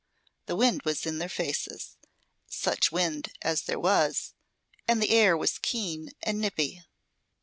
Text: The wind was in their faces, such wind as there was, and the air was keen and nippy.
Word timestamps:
The 0.47 0.55
wind 0.55 0.81
was 0.83 1.05
in 1.05 1.19
their 1.19 1.29
faces, 1.29 1.95
such 2.47 2.91
wind 2.91 3.33
as 3.43 3.61
there 3.61 3.77
was, 3.79 4.33
and 4.87 4.99
the 4.99 5.11
air 5.11 5.37
was 5.37 5.59
keen 5.59 6.09
and 6.23 6.41
nippy. 6.41 6.81